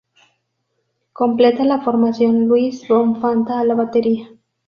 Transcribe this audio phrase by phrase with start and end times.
[1.13, 4.29] Completa la formación "Luis "von Fanta"" a la batería.